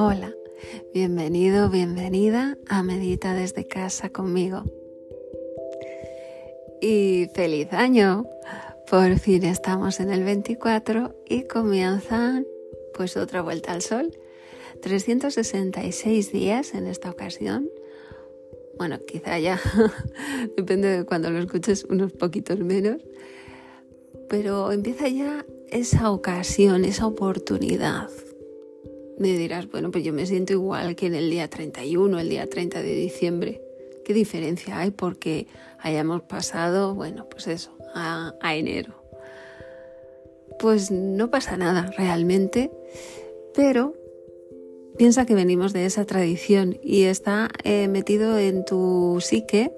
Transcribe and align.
Hola, 0.00 0.32
bienvenido, 0.94 1.70
bienvenida 1.70 2.56
a 2.68 2.84
Medita 2.84 3.34
desde 3.34 3.66
casa 3.66 4.10
conmigo. 4.10 4.62
Y 6.80 7.26
feliz 7.34 7.72
año. 7.72 8.24
Por 8.88 9.18
fin 9.18 9.42
estamos 9.42 9.98
en 9.98 10.12
el 10.12 10.22
24 10.22 11.16
y 11.28 11.48
comienzan 11.48 12.46
pues 12.94 13.16
otra 13.16 13.42
vuelta 13.42 13.72
al 13.72 13.82
sol. 13.82 14.16
366 14.82 16.30
días 16.30 16.74
en 16.74 16.86
esta 16.86 17.10
ocasión. 17.10 17.68
Bueno, 18.76 19.00
quizá 19.04 19.40
ya, 19.40 19.58
depende 20.56 20.98
de 20.98 21.06
cuando 21.06 21.28
lo 21.32 21.40
escuches, 21.40 21.82
unos 21.82 22.12
poquitos 22.12 22.60
menos. 22.60 23.02
Pero 24.28 24.70
empieza 24.70 25.08
ya 25.08 25.44
esa 25.72 26.12
ocasión, 26.12 26.84
esa 26.84 27.04
oportunidad. 27.04 28.08
Me 29.18 29.36
dirás, 29.36 29.68
bueno, 29.70 29.90
pues 29.90 30.04
yo 30.04 30.12
me 30.12 30.26
siento 30.26 30.52
igual 30.52 30.94
que 30.94 31.06
en 31.06 31.14
el 31.14 31.30
día 31.30 31.48
31, 31.48 32.18
el 32.18 32.28
día 32.28 32.48
30 32.48 32.82
de 32.82 32.94
diciembre. 32.94 33.62
¿Qué 34.04 34.14
diferencia 34.14 34.78
hay 34.78 34.90
porque 34.90 35.46
hayamos 35.78 36.22
pasado, 36.22 36.94
bueno, 36.94 37.28
pues 37.28 37.46
eso, 37.48 37.76
a, 37.94 38.32
enero? 38.54 38.94
Pues 40.58 40.90
no 40.90 41.30
pasa 41.30 41.56
nada 41.56 41.90
realmente, 41.96 42.70
pero 43.54 43.94
piensa 44.96 45.26
que 45.26 45.34
venimos 45.34 45.72
de 45.72 45.84
esa 45.84 46.04
tradición 46.04 46.78
y 46.82 47.02
está 47.02 47.48
eh, 47.64 47.86
metido 47.88 48.38
en 48.38 48.64
tu 48.64 49.18
psique 49.20 49.72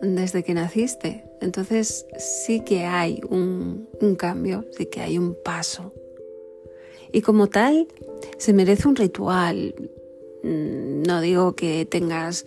desde 0.00 0.42
que 0.44 0.54
naciste. 0.54 1.24
Entonces 1.40 2.06
sí 2.18 2.60
que 2.60 2.84
hay 2.84 3.20
un, 3.28 3.88
cambio, 4.18 4.64
sí 4.76 4.86
que 4.86 5.00
hay 5.00 5.18
un 5.18 5.36
paso. 5.44 5.92
Y 7.12 7.20
como 7.22 7.48
tal, 7.48 7.88
se 8.38 8.52
merece 8.52 8.88
un 8.88 8.96
ritual. 8.96 9.74
Mm, 10.42 11.02
no 11.02 11.20
digo 11.20 11.54
que 11.54 11.84
tengas 11.86 12.46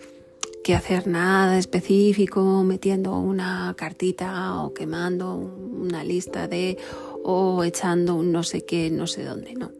que 0.62 0.74
hacer 0.74 1.06
nada 1.06 1.58
específico 1.58 2.62
metiendo 2.64 3.18
una 3.18 3.74
cartita 3.76 4.62
o 4.62 4.74
quemando 4.74 5.34
una 5.34 6.04
lista 6.04 6.48
de 6.48 6.76
o 7.24 7.64
echando 7.64 8.14
un 8.14 8.32
no 8.32 8.42
sé 8.42 8.64
qué, 8.64 8.90
no 8.90 9.06
sé 9.06 9.24
dónde, 9.24 9.54
no. 9.54 9.70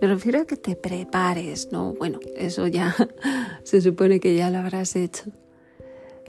Me 0.00 0.08
refiero 0.08 0.40
a 0.40 0.44
que 0.44 0.56
te 0.56 0.76
prepares, 0.76 1.72
¿no? 1.72 1.94
Bueno, 1.94 2.20
eso 2.36 2.66
ya 2.66 2.94
se 3.64 3.80
supone 3.80 4.20
que 4.20 4.34
ya 4.36 4.50
lo 4.50 4.58
habrás 4.58 4.94
hecho 4.96 5.32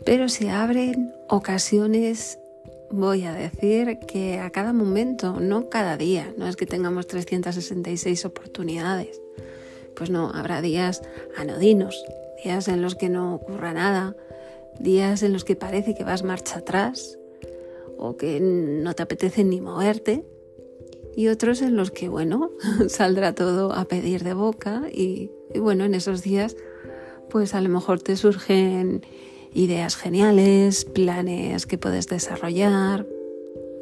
pero 0.05 0.29
se 0.29 0.49
abren 0.49 1.13
ocasiones, 1.27 2.39
voy 2.91 3.23
a 3.25 3.33
decir, 3.33 3.99
que 4.07 4.39
a 4.39 4.49
cada 4.49 4.73
momento, 4.73 5.39
no 5.39 5.69
cada 5.69 5.97
día, 5.97 6.33
no 6.37 6.47
es 6.47 6.55
que 6.55 6.65
tengamos 6.65 7.07
366 7.07 8.25
oportunidades. 8.25 9.21
Pues 9.95 10.09
no, 10.09 10.31
habrá 10.33 10.61
días 10.61 11.01
anodinos, 11.37 12.03
días 12.43 12.67
en 12.67 12.81
los 12.81 12.95
que 12.95 13.09
no 13.09 13.35
ocurra 13.35 13.73
nada, 13.73 14.15
días 14.79 15.23
en 15.23 15.33
los 15.33 15.43
que 15.43 15.55
parece 15.55 15.95
que 15.95 16.03
vas 16.03 16.23
marcha 16.23 16.59
atrás 16.59 17.17
o 17.97 18.15
que 18.15 18.39
no 18.39 18.93
te 18.93 19.03
apetece 19.03 19.43
ni 19.43 19.59
moverte 19.59 20.23
y 21.15 21.29
otros 21.29 21.63
en 21.63 21.75
los 21.75 21.89
que, 21.89 22.09
bueno, 22.09 22.51
saldrá 22.87 23.33
todo 23.33 23.73
a 23.73 23.85
pedir 23.85 24.23
de 24.23 24.33
boca 24.33 24.83
y, 24.93 25.31
y 25.53 25.59
bueno, 25.59 25.85
en 25.85 25.95
esos 25.95 26.21
días 26.21 26.55
pues 27.29 27.53
a 27.53 27.61
lo 27.61 27.69
mejor 27.69 28.01
te 28.01 28.15
surgen 28.15 29.05
ideas 29.57 29.95
geniales, 29.95 30.85
planes 30.85 31.65
que 31.65 31.79
puedes 31.79 32.07
desarrollar. 32.07 33.07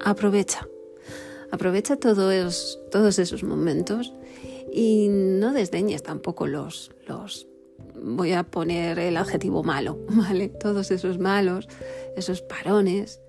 Aprovecha, 0.03 0.67
aprovecha 1.51 1.97
todos, 1.97 2.79
todos 2.91 3.19
esos 3.19 3.43
momentos 3.43 4.13
y 4.71 5.07
no 5.09 5.51
desdeñes 5.51 6.01
tampoco 6.01 6.47
los, 6.47 6.91
los, 7.07 7.47
voy 8.01 8.31
a 8.31 8.43
poner 8.43 8.99
el 8.99 9.17
adjetivo 9.17 9.64
malo, 9.64 9.99
¿vale? 10.09 10.47
Todos 10.47 10.91
esos 10.91 11.19
malos, 11.19 11.67
esos 12.15 12.41
parones, 12.41 13.19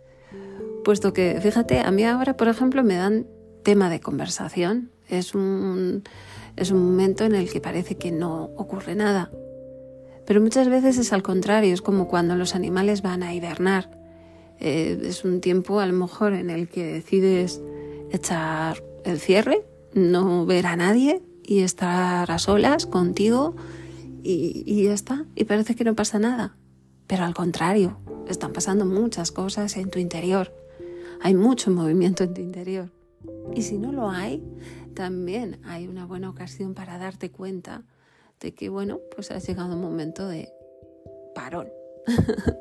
puesto 0.85 1.13
que, 1.13 1.41
fíjate, 1.43 1.81
a 1.81 1.91
mí 1.91 2.05
ahora, 2.05 2.37
por 2.37 2.47
ejemplo, 2.47 2.85
me 2.85 2.95
dan 2.95 3.27
tema 3.65 3.91
de 3.91 3.99
conversación. 3.99 4.93
Es 5.09 5.35
un, 5.35 6.05
es 6.55 6.71
un 6.71 6.85
momento 6.85 7.25
en 7.25 7.35
el 7.35 7.51
que 7.51 7.61
parece 7.61 7.97
que 7.97 8.13
no 8.13 8.53
ocurre 8.57 8.95
nada, 8.95 9.33
pero 10.27 10.41
muchas 10.41 10.69
veces 10.69 10.99
es 10.99 11.13
al 11.13 11.23
contrario, 11.23 11.73
es 11.73 11.83
como 11.83 12.09
cuando 12.09 12.35
los 12.35 12.55
animales 12.55 13.03
van 13.03 13.23
a 13.23 13.35
hibernar. 13.35 13.91
Eh, 14.59 14.99
es 15.05 15.25
un 15.25 15.41
tiempo 15.41 15.81
a 15.81 15.87
lo 15.87 15.93
mejor 15.93 16.33
en 16.33 16.51
el 16.51 16.69
que 16.69 16.85
decides 16.85 17.61
echar 18.11 18.83
el 19.05 19.21
cierre, 19.21 19.65
no 19.95 20.45
ver 20.47 20.67
a 20.67 20.77
nadie 20.77 21.23
y 21.43 21.61
estar 21.61 22.31
a 22.31 22.39
solas 22.39 22.87
contigo 22.87 23.55
y, 24.23 24.65
y 24.67 24.85
ya 24.85 24.95
está. 24.95 25.27
Y 25.35 25.45
parece 25.45 25.75
que 25.75 25.85
no 25.85 25.95
pasa 25.95 26.19
nada. 26.19 26.57
Pero 27.07 27.25
al 27.25 27.35
contrario, 27.35 27.99
están 28.27 28.53
pasando 28.53 28.85
muchas 28.85 29.31
cosas 29.31 29.77
en 29.77 29.91
tu 29.91 30.01
interior. 30.01 30.53
Hay 31.21 31.35
mucho 31.35 31.71
movimiento 31.71 32.25
en 32.25 32.35
tu 32.35 32.41
interior. 32.41 32.91
Y 33.55 33.63
si 33.63 33.79
no 33.79 33.93
lo 33.93 34.11
hay, 34.11 34.43
también 34.95 35.61
hay 35.65 35.87
una 35.87 36.05
buena 36.05 36.29
ocasión 36.31 36.75
para 36.75 36.99
darte 36.99 37.31
cuenta 37.31 37.85
de 38.41 38.55
que, 38.55 38.69
bueno, 38.69 39.01
pues 39.15 39.31
ha 39.31 39.39
llegado 39.39 39.75
un 39.75 39.81
momento 39.81 40.29
de 40.29 40.53
parón. 41.35 41.73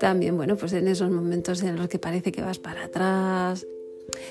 También, 0.00 0.36
bueno, 0.36 0.56
pues 0.56 0.72
en 0.72 0.88
esos 0.88 1.10
momentos 1.10 1.62
en 1.62 1.76
los 1.76 1.88
que 1.88 1.98
parece 1.98 2.32
que 2.32 2.40
vas 2.40 2.58
para 2.58 2.84
atrás, 2.84 3.66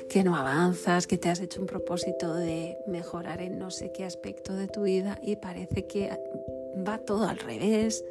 que 0.10 0.24
no 0.24 0.36
avanzas, 0.36 1.06
que 1.06 1.18
te 1.18 1.30
has 1.30 1.40
hecho 1.42 1.62
un 1.62 1.68
propósito 1.68 2.34
de 2.34 2.78
mejorar 2.88 3.42
en 3.42 3.60
no 3.60 3.70
sé 3.70 3.92
qué 3.92 4.04
aspecto 4.04 4.54
de 4.54 4.68
tu 4.68 4.84
vida 4.84 5.20
y 5.22 5.36
parece 5.36 5.86
que 5.86 6.10
va 6.88 6.98
todo 6.98 7.28
al 7.28 7.38
revés. 7.38 8.04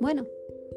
Bueno, 0.00 0.26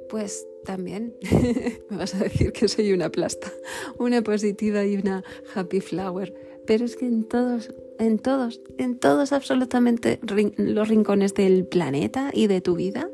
pues 0.09 0.45
también 0.65 1.15
me 1.89 1.97
vas 1.97 2.15
a 2.15 2.19
decir 2.19 2.51
que 2.51 2.67
soy 2.67 2.93
una 2.93 3.09
plasta, 3.09 3.51
una 3.97 4.21
positiva 4.21 4.85
y 4.85 4.97
una 4.97 5.23
happy 5.55 5.81
flower, 5.81 6.33
pero 6.69 6.85
es 6.85 6.95
que 6.95 7.07
en 7.07 7.23
todos 7.23 7.73
en 7.97 8.19
todos, 8.19 8.61
en 8.77 8.99
todos 8.99 9.33
absolutamente 9.33 10.19
los 10.55 10.87
rincones 10.87 11.33
del 11.33 11.65
planeta 11.65 12.29
y 12.31 12.45
de 12.45 12.61
tu 12.61 12.75
vida, 12.75 13.09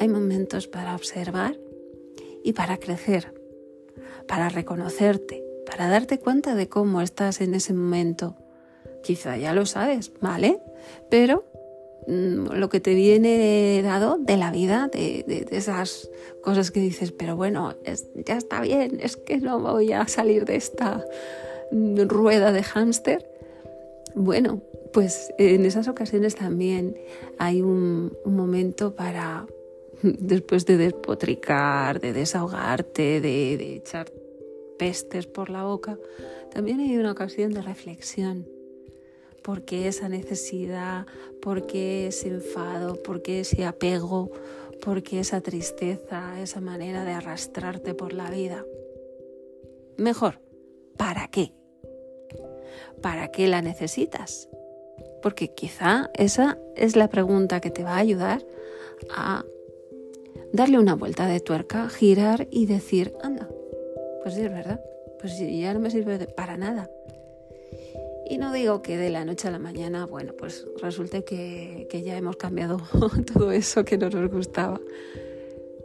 hay 0.00 0.08
momentos 0.08 0.66
para 0.66 0.94
observar 0.94 1.58
y 2.42 2.54
para 2.54 2.78
crecer, 2.78 3.34
para 4.26 4.48
reconocerte, 4.48 5.44
para 5.66 5.88
darte 5.88 6.18
cuenta 6.18 6.54
de 6.54 6.66
cómo 6.66 7.02
estás 7.02 7.42
en 7.42 7.52
ese 7.52 7.74
momento. 7.74 8.36
Quizá 9.02 9.36
ya 9.36 9.52
lo 9.52 9.66
sabes, 9.66 10.12
¿vale? 10.22 10.58
Pero 11.10 11.44
mm, 12.06 12.54
lo 12.54 12.70
que 12.70 12.80
te 12.80 12.94
viene 12.94 13.82
dado 13.84 14.16
de 14.16 14.38
la 14.38 14.50
vida, 14.50 14.88
de, 14.88 15.46
esas 15.50 16.10
cosas 16.42 16.70
que 16.70 16.80
dices, 16.80 17.12
pero 17.12 17.36
bueno, 17.36 17.74
ya 18.24 18.38
está 18.38 18.62
bien, 18.62 18.98
es 19.02 19.18
que 19.18 19.36
no 19.36 19.60
voy 19.60 19.92
a 19.92 20.08
salir 20.08 20.46
de 20.46 20.56
esta 20.56 21.04
rueda 21.72 22.52
de 22.52 22.62
hámster 22.62 23.36
bueno, 24.16 24.62
pues 24.94 25.30
en 25.36 25.66
esas 25.66 25.88
ocasiones 25.88 26.36
también 26.36 26.96
hay 27.38 27.60
un, 27.60 28.16
momento 28.24 28.94
para, 28.94 29.46
después 30.02 30.64
de 30.64 30.78
despotricar, 30.78 32.00
de 32.00 32.14
desahogarte, 32.14 33.20
de, 33.20 33.74
echar 33.76 34.10
pestes 34.78 35.26
por 35.26 35.50
la 35.50 35.64
boca, 35.64 35.98
también 36.50 36.80
hay 36.80 36.96
una 36.96 37.12
ocasión 37.12 37.52
de 37.52 37.60
reflexión. 37.60 38.48
¿Por 39.42 39.66
qué 39.66 39.86
esa 39.86 40.08
necesidad? 40.08 41.06
¿Por 41.42 41.66
qué 41.66 42.06
ese 42.06 42.28
enfado? 42.28 43.00
¿Por 43.02 43.20
qué 43.20 43.40
ese 43.40 43.66
apego? 43.66 44.30
¿Por 44.82 45.02
qué 45.02 45.20
esa 45.20 45.42
tristeza? 45.42 46.40
Esa 46.40 46.62
manera 46.62 47.04
de 47.04 47.12
arrastrarte 47.12 47.92
por 47.92 48.14
la 48.14 48.30
vida. 48.30 48.64
Mejor, 49.98 50.40
¿para 50.96 51.28
qué? 51.28 51.55
¿Para 53.00 53.28
qué 53.28 53.48
la 53.48 53.62
necesitas? 53.62 54.48
Porque 55.22 55.52
quizá 55.54 56.10
esa 56.14 56.58
es 56.76 56.96
la 56.96 57.08
pregunta 57.08 57.60
que 57.60 57.70
te 57.70 57.82
va 57.82 57.94
a 57.94 57.98
ayudar 57.98 58.44
a 59.10 59.44
darle 60.52 60.78
una 60.78 60.94
vuelta 60.94 61.26
de 61.26 61.40
tuerca, 61.40 61.88
girar 61.88 62.48
y 62.50 62.66
decir, 62.66 63.14
anda, 63.22 63.48
pues 64.22 64.34
sí, 64.34 64.42
es 64.42 64.50
verdad, 64.50 64.80
pues 65.20 65.38
ya 65.38 65.74
no 65.74 65.80
me 65.80 65.90
sirve 65.90 66.26
para 66.26 66.56
nada. 66.56 66.90
Y 68.28 68.38
no 68.38 68.52
digo 68.52 68.82
que 68.82 68.96
de 68.96 69.10
la 69.10 69.24
noche 69.24 69.46
a 69.46 69.52
la 69.52 69.60
mañana, 69.60 70.04
bueno, 70.06 70.32
pues 70.36 70.66
resulte 70.82 71.22
que, 71.22 71.86
que 71.88 72.02
ya 72.02 72.16
hemos 72.16 72.36
cambiado 72.36 72.80
todo 73.32 73.52
eso 73.52 73.84
que 73.84 73.98
no 73.98 74.10
nos 74.10 74.30
gustaba. 74.30 74.80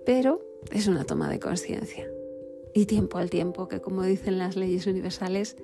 Pero 0.05 0.41
es 0.71 0.87
una 0.87 1.03
toma 1.03 1.29
de 1.29 1.39
conciencia. 1.39 2.09
Y 2.73 2.85
tiempo 2.85 3.19
al 3.19 3.29
tiempo, 3.29 3.67
que 3.67 3.79
como 3.79 4.03
dicen 4.03 4.39
las 4.39 4.55
leyes 4.55 4.87
universales, 4.87 5.55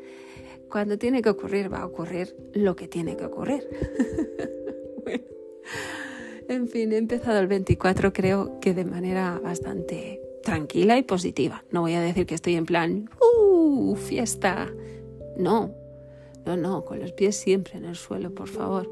cuando 0.69 0.97
tiene 0.97 1.21
que 1.21 1.29
ocurrir, 1.29 1.71
va 1.71 1.79
a 1.79 1.85
ocurrir 1.85 2.35
lo 2.53 2.75
que 2.75 2.87
tiene 2.87 3.15
que 3.15 3.25
ocurrir. 3.25 3.67
en 6.47 6.67
fin, 6.67 6.91
he 6.91 6.97
empezado 6.97 7.39
el 7.39 7.47
24 7.47 8.13
creo 8.13 8.59
que 8.59 8.73
de 8.73 8.85
manera 8.85 9.39
bastante 9.41 10.21
tranquila 10.43 10.97
y 10.97 11.03
positiva. 11.03 11.63
No 11.71 11.81
voy 11.81 11.93
a 11.93 12.01
decir 12.01 12.25
que 12.25 12.35
estoy 12.35 12.55
en 12.55 12.65
plan, 12.65 13.09
¡uh! 13.21 13.95
fiesta. 13.95 14.71
No, 15.37 15.73
No, 16.45 16.55
no, 16.55 16.85
con 16.85 16.99
los 16.99 17.11
pies 17.11 17.35
siempre 17.35 17.77
en 17.77 17.85
el 17.85 17.95
suelo, 17.95 18.33
por 18.33 18.47
favor. 18.47 18.89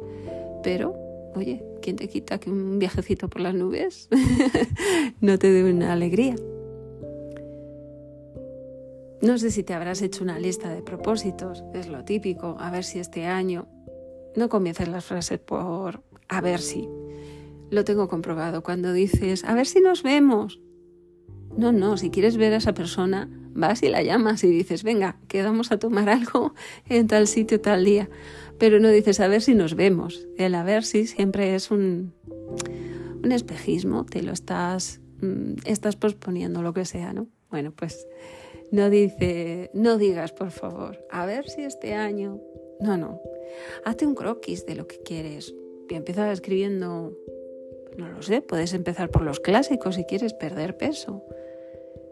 Pero, 0.62 0.94
oye, 1.36 1.64
¿quién 1.82 1.96
te 1.96 2.10
quita 2.10 2.38
que 2.38 2.50
un 2.50 2.80
viajecito 2.80 3.30
por 3.30 3.42
las 3.42 3.56
nubes 3.56 4.10
no 5.22 5.40
te 5.40 5.52
dé 5.52 5.64
una 5.64 5.94
alegría? 5.94 6.36
No 9.22 9.38
sé 9.38 9.52
si 9.52 9.64
te 9.64 9.74
habrás 9.74 10.02
hecho 10.02 10.24
una 10.24 10.40
lista 10.40 10.70
de 10.70 10.82
propósitos, 10.82 11.64
es 11.74 11.88
lo 11.88 12.04
típico, 12.04 12.58
a 12.60 12.70
ver 12.72 12.84
si 12.84 13.00
este 13.00 13.26
año... 13.26 13.68
No 14.36 14.50
comiences 14.50 14.90
las 14.90 15.06
frases 15.06 15.40
por 15.40 16.04
a 16.28 16.42
ver 16.42 16.60
si. 16.60 16.90
Lo 17.72 17.86
tengo 17.86 18.08
comprobado. 18.08 18.64
Cuando 18.64 18.92
dices, 18.92 19.46
a 19.46 19.56
ver 19.56 19.66
si 19.66 19.80
nos 19.80 20.04
vemos, 20.04 20.60
no, 21.58 21.72
no, 21.72 21.98
si 21.98 22.10
quieres 22.10 22.38
ver 22.38 22.54
a 22.54 22.58
esa 22.58 22.74
persona, 22.74 23.30
vas 23.54 23.82
y 23.82 23.90
la 23.90 24.04
llamas 24.04 24.44
y 24.44 24.50
dices, 24.50 24.84
venga, 24.84 25.18
quedamos 25.28 25.72
a 25.72 25.80
tomar 25.80 26.10
algo 26.10 26.54
en 26.88 27.08
tal 27.08 27.28
sitio 27.28 27.62
tal 27.62 27.86
día. 27.86 28.10
Pero 28.58 28.80
no 28.80 28.90
dices, 28.90 29.20
a 29.20 29.28
ver 29.28 29.42
si 29.42 29.56
nos 29.56 29.76
vemos. 29.76 30.28
El 30.38 30.56
a 30.56 30.64
ver 30.64 30.84
si 30.84 31.08
siempre 31.08 31.56
es 31.56 31.72
un, 31.72 32.14
un 33.24 33.32
espejismo, 33.32 34.06
te 34.06 34.22
lo 34.22 34.32
estás, 34.32 35.02
mm, 35.22 35.56
estás 35.66 35.96
posponiendo, 35.96 36.62
lo 36.62 36.74
que 36.74 36.86
sea, 36.86 37.14
¿no? 37.14 37.28
Bueno, 37.50 37.72
pues 37.72 38.06
no 38.72 38.90
dice, 38.90 39.70
no 39.74 39.98
digas, 39.98 40.32
por 40.32 40.52
favor, 40.52 41.06
a 41.10 41.26
ver 41.26 41.50
si 41.50 41.64
este 41.64 41.94
año. 41.94 42.42
No, 42.80 42.98
no. 42.98 43.22
Hazte 43.84 44.06
un 44.06 44.16
croquis 44.16 44.66
de 44.66 44.76
lo 44.76 44.88
que 44.88 44.98
quieres. 44.98 45.54
Y 45.90 45.96
empieza 45.96 46.32
escribiendo, 46.32 47.14
no 47.98 48.10
lo 48.10 48.22
sé, 48.22 48.42
puedes 48.42 48.74
empezar 48.74 49.10
por 49.10 49.22
los 49.22 49.40
clásicos 49.40 49.96
si 49.96 50.04
quieres 50.06 50.34
perder 50.34 50.78
peso. 50.78 51.24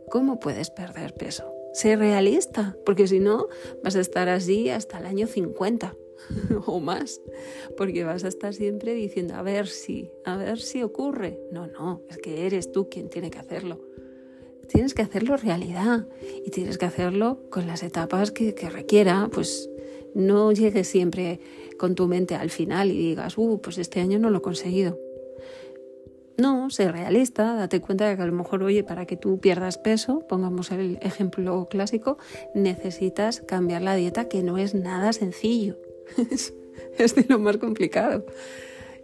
¿Cómo 0.09 0.39
puedes 0.39 0.69
perder 0.69 1.13
peso? 1.15 1.51
Sé 1.73 1.95
realista, 1.95 2.77
porque 2.85 3.07
si 3.07 3.19
no 3.19 3.47
vas 3.83 3.95
a 3.95 3.99
estar 3.99 4.29
así 4.29 4.69
hasta 4.69 4.99
el 4.99 5.07
año 5.07 5.25
50 5.25 5.95
o 6.67 6.79
más, 6.79 7.19
porque 7.75 8.03
vas 8.03 8.23
a 8.23 8.27
estar 8.27 8.53
siempre 8.53 8.93
diciendo, 8.93 9.33
a 9.33 9.41
ver 9.41 9.67
si, 9.67 10.11
a 10.23 10.37
ver 10.37 10.59
si 10.59 10.83
ocurre. 10.83 11.39
No, 11.51 11.67
no, 11.67 12.03
es 12.09 12.17
que 12.19 12.45
eres 12.45 12.71
tú 12.71 12.89
quien 12.89 13.09
tiene 13.09 13.31
que 13.31 13.39
hacerlo. 13.39 13.81
Tienes 14.67 14.93
que 14.93 15.01
hacerlo 15.01 15.37
realidad 15.37 16.07
y 16.45 16.49
tienes 16.49 16.77
que 16.77 16.85
hacerlo 16.85 17.39
con 17.49 17.67
las 17.67 17.83
etapas 17.83 18.31
que, 18.31 18.55
que 18.55 18.69
requiera, 18.69 19.29
pues 19.31 19.69
no 20.15 20.51
llegues 20.51 20.87
siempre 20.87 21.39
con 21.77 21.95
tu 21.95 22.07
mente 22.07 22.35
al 22.35 22.49
final 22.49 22.91
y 22.91 22.97
digas, 22.97 23.37
uh, 23.37 23.59
pues 23.61 23.77
este 23.77 23.99
año 23.99 24.19
no 24.19 24.29
lo 24.29 24.39
he 24.39 24.41
conseguido. 24.41 24.97
No, 26.37 26.71
sé 26.71 26.91
realista, 26.91 27.55
date 27.55 27.79
cuenta 27.79 28.09
de 28.09 28.15
que 28.15 28.23
a 28.23 28.25
lo 28.25 28.33
mejor, 28.33 28.63
oye, 28.63 28.83
para 28.83 29.05
que 29.05 29.17
tú 29.17 29.39
pierdas 29.39 29.77
peso, 29.77 30.25
pongamos 30.27 30.71
el 30.71 30.97
ejemplo 31.01 31.67
clásico, 31.69 32.17
necesitas 32.55 33.41
cambiar 33.41 33.83
la 33.83 33.95
dieta, 33.95 34.27
que 34.27 34.41
no 34.41 34.57
es 34.57 34.73
nada 34.73 35.13
sencillo, 35.13 35.77
es 36.97 37.15
de 37.15 37.25
lo 37.29 37.37
más 37.37 37.57
complicado. 37.57 38.25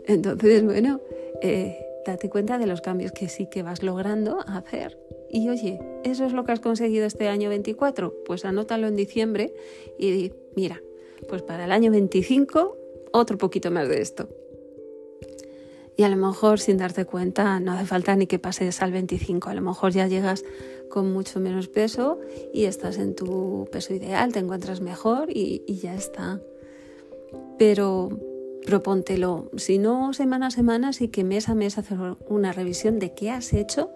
Entonces, 0.05 0.63
bueno, 0.63 1.01
eh, 1.43 1.77
date 2.05 2.29
cuenta 2.29 2.57
de 2.57 2.65
los 2.65 2.81
cambios 2.81 3.11
que 3.11 3.29
sí 3.29 3.47
que 3.47 3.61
vas 3.61 3.83
logrando 3.83 4.39
hacer. 4.47 4.97
Y 5.31 5.49
oye, 5.49 5.79
¿eso 6.03 6.25
es 6.25 6.33
lo 6.33 6.43
que 6.43 6.51
has 6.51 6.59
conseguido 6.59 7.05
este 7.05 7.27
año 7.27 7.49
24? 7.49 8.13
Pues 8.25 8.45
anótalo 8.45 8.87
en 8.87 8.95
diciembre 8.95 9.53
y 9.97 10.31
mira, 10.55 10.81
pues 11.27 11.41
para 11.41 11.65
el 11.65 11.71
año 11.71 11.91
25 11.91 12.77
otro 13.11 13.37
poquito 13.37 13.71
más 13.71 13.87
de 13.87 14.01
esto 14.01 14.29
y 15.99 16.03
a 16.03 16.07
lo 16.07 16.15
mejor 16.15 16.61
sin 16.61 16.77
darte 16.77 17.03
cuenta 17.03 17.59
no 17.59 17.73
hace 17.73 17.85
falta 17.85 18.15
ni 18.15 18.25
que 18.25 18.39
pases 18.39 18.81
al 18.81 18.93
25, 18.93 19.49
a 19.49 19.53
lo 19.53 19.61
mejor 19.61 19.91
ya 19.91 20.07
llegas 20.07 20.45
con 20.89 21.11
mucho 21.11 21.41
menos 21.41 21.67
peso 21.67 22.21
y 22.53 22.63
estás 22.63 22.97
en 22.97 23.15
tu 23.15 23.67
peso 23.69 23.93
ideal, 23.93 24.31
te 24.31 24.39
encuentras 24.39 24.79
mejor 24.79 25.27
y, 25.29 25.61
ya 25.67 25.93
está. 25.93 26.39
Pero 27.57 28.07
propóntelo, 28.65 29.51
si 29.57 29.77
no 29.77 30.13
semana 30.13 30.47
a 30.47 30.51
semana, 30.51 30.93
sí 30.93 31.09
que 31.09 31.25
mes 31.25 31.49
a 31.49 31.53
mes 31.53 31.77
hacer 31.77 31.97
una 32.29 32.53
revisión 32.53 32.97
de 32.97 33.13
qué 33.13 33.31
has 33.31 33.51
hecho 33.51 33.91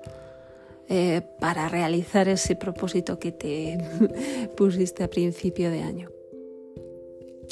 eh, 0.89 1.21
para 1.39 1.69
realizar 1.69 2.27
ese 2.27 2.55
propósito 2.55 3.19
que 3.19 3.31
te 3.31 3.77
pusiste 4.57 5.03
a 5.03 5.09
principio 5.09 5.71
de 5.71 5.81
año. 5.81 6.09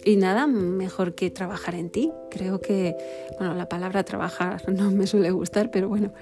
Y 0.04 0.16
nada 0.16 0.48
mejor 0.48 1.13
que 1.13 1.30
trabajar 1.30 1.75
en 1.75 1.89
ti. 1.89 2.12
Creo 2.30 2.60
que, 2.60 2.95
bueno, 3.38 3.54
la 3.56 3.69
palabra 3.69 4.04
trabajar 4.04 4.68
no 4.74 4.92
me 4.92 5.07
suele 5.07 5.31
gustar, 5.31 5.72
pero 5.72 5.88
bueno, 5.88 6.13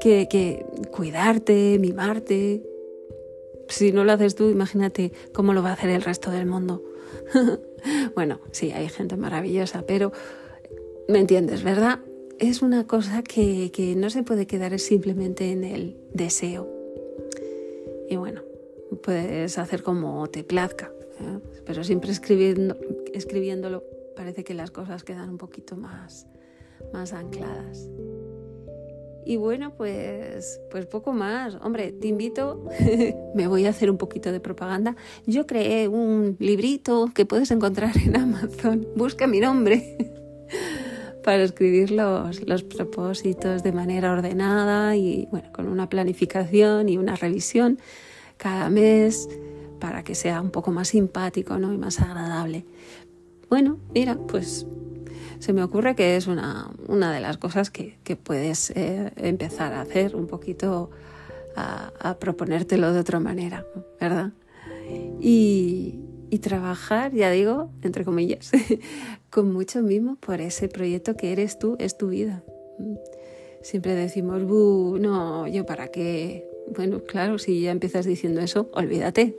que, 0.00 0.28
que 0.28 0.64
cuidarte, 0.90 1.78
mimarte. 1.78 2.62
Si 3.68 3.92
no 3.92 4.04
lo 4.04 4.12
haces 4.12 4.34
tú, 4.34 4.48
imagínate 4.48 5.12
cómo 5.32 5.52
lo 5.52 5.62
va 5.62 5.70
a 5.70 5.72
hacer 5.74 5.90
el 5.90 6.02
resto 6.02 6.30
del 6.30 6.46
mundo. 6.46 6.82
bueno, 8.14 8.40
sí, 8.50 8.72
hay 8.72 8.88
gente 8.88 9.16
maravillosa, 9.16 9.82
pero 9.86 10.12
me 11.08 11.20
entiendes, 11.20 11.62
¿verdad? 11.62 12.00
Es 12.40 12.62
una 12.62 12.86
cosa 12.86 13.22
que, 13.22 13.70
que 13.70 13.94
no 13.94 14.08
se 14.08 14.22
puede 14.22 14.46
quedar 14.46 14.78
simplemente 14.78 15.52
en 15.52 15.62
el 15.62 15.96
deseo. 16.14 16.68
Y 18.08 18.16
bueno, 18.16 18.40
puedes 19.02 19.58
hacer 19.58 19.82
como 19.82 20.26
te 20.28 20.42
plazca. 20.42 20.90
¿eh? 21.20 21.38
pero 21.66 21.84
siempre 21.84 22.10
escribiendo, 22.10 22.76
escribiéndolo 23.12 23.84
parece 24.16 24.42
que 24.42 24.54
las 24.54 24.70
cosas 24.70 25.04
quedan 25.04 25.28
un 25.28 25.38
poquito 25.38 25.76
más, 25.76 26.26
más 26.92 27.12
ancladas. 27.12 27.88
Y 29.26 29.36
bueno, 29.36 29.74
pues, 29.76 30.60
pues 30.70 30.86
poco 30.86 31.12
más. 31.12 31.56
Hombre, 31.56 31.92
te 31.92 32.08
invito, 32.08 32.66
me 33.34 33.48
voy 33.48 33.66
a 33.66 33.70
hacer 33.70 33.90
un 33.90 33.98
poquito 33.98 34.32
de 34.32 34.40
propaganda. 34.40 34.96
Yo 35.26 35.46
creé 35.46 35.88
un 35.88 36.36
librito 36.38 37.10
que 37.14 37.26
puedes 37.26 37.50
encontrar 37.50 37.96
en 37.98 38.16
Amazon. 38.16 38.88
Busca 38.96 39.26
mi 39.26 39.40
nombre 39.40 40.14
para 41.30 41.44
escribir 41.44 41.92
los, 41.92 42.44
los 42.48 42.64
propósitos 42.64 43.62
de 43.62 43.70
manera 43.70 44.10
ordenada 44.10 44.96
y 44.96 45.28
bueno, 45.30 45.52
con 45.52 45.68
una 45.68 45.88
planificación 45.88 46.88
y 46.88 46.98
una 46.98 47.14
revisión 47.14 47.78
cada 48.36 48.68
mes 48.68 49.28
para 49.78 50.02
que 50.02 50.16
sea 50.16 50.40
un 50.40 50.50
poco 50.50 50.72
más 50.72 50.88
simpático 50.88 51.56
¿no? 51.56 51.72
y 51.72 51.78
más 51.78 52.00
agradable. 52.00 52.64
Bueno, 53.48 53.78
mira, 53.94 54.16
pues 54.16 54.66
se 55.38 55.52
me 55.52 55.62
ocurre 55.62 55.94
que 55.94 56.16
es 56.16 56.26
una, 56.26 56.68
una 56.88 57.12
de 57.12 57.20
las 57.20 57.38
cosas 57.38 57.70
que, 57.70 57.96
que 58.02 58.16
puedes 58.16 58.70
eh, 58.70 59.12
empezar 59.14 59.72
a 59.72 59.82
hacer 59.82 60.16
un 60.16 60.26
poquito 60.26 60.90
a, 61.54 62.16
proponértelo 62.18 62.92
de 62.92 62.98
otra 62.98 63.20
manera, 63.20 63.64
¿verdad? 64.00 64.32
Y, 65.20 66.00
y, 66.30 66.38
trabajar, 66.38 67.12
ya 67.12 67.30
digo, 67.30 67.70
entre 67.82 68.04
comillas, 68.04 68.50
con 69.30 69.52
mucho 69.52 69.82
mimo 69.82 70.16
por 70.16 70.40
ese 70.40 70.68
proyecto 70.68 71.16
que 71.16 71.32
eres 71.32 71.58
tú, 71.58 71.76
es 71.78 71.96
tu 71.96 72.08
vida. 72.08 72.42
Siempre 73.62 73.94
decimos, 73.94 74.42
no, 74.42 75.46
yo 75.46 75.66
para 75.66 75.88
qué, 75.88 76.48
bueno, 76.74 77.02
claro, 77.04 77.38
si 77.38 77.60
ya 77.60 77.70
empiezas 77.70 78.06
diciendo 78.06 78.40
eso, 78.40 78.70
olvídate. 78.72 79.36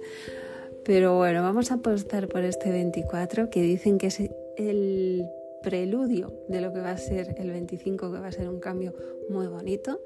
Pero 0.84 1.18
bueno, 1.18 1.42
vamos 1.42 1.72
a 1.72 1.76
apostar 1.76 2.28
por 2.28 2.44
este 2.44 2.72
24 2.72 3.50
que 3.50 3.62
dicen 3.62 3.98
que 3.98 4.08
es 4.08 4.20
el 4.58 5.26
preludio 5.62 6.34
de 6.50 6.62
lo 6.62 6.74
que 6.74 6.80
va 6.80 6.92
a 6.92 6.98
ser 6.98 7.36
el 7.38 7.52
25, 7.52 8.12
que 8.12 8.20
va 8.20 8.28
a 8.28 8.32
ser 8.32 8.50
un 8.50 8.60
cambio 8.60 8.94
muy 9.30 9.48
bonito. 9.48 10.00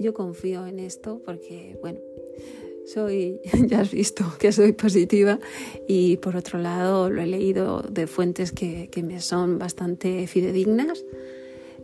Yo 0.00 0.14
confío 0.14 0.66
en 0.66 0.78
esto 0.78 1.22
porque, 1.24 1.78
bueno, 1.80 2.00
soy, 2.86 3.40
ya 3.66 3.80
has 3.80 3.90
visto 3.90 4.24
que 4.38 4.52
soy 4.52 4.72
positiva 4.72 5.38
y 5.88 6.16
por 6.18 6.36
otro 6.36 6.58
lado 6.58 7.10
lo 7.10 7.20
he 7.20 7.26
leído 7.26 7.82
de 7.82 8.06
fuentes 8.06 8.52
que, 8.52 8.88
que 8.90 9.02
me 9.02 9.20
son 9.20 9.58
bastante 9.58 10.26
fidedignas. 10.26 11.04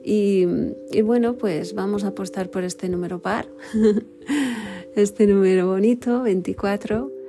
Y, 0.04 0.46
y, 0.90 1.02
bueno, 1.02 1.34
pues 1.34 1.74
vamos 1.74 2.02
a 2.02 2.08
apostar 2.08 2.50
por 2.50 2.64
este 2.64 2.88
número 2.88 3.22
par, 3.22 3.46
este 4.96 5.28
número 5.28 5.68
bonito, 5.68 6.22
24. 6.22 7.22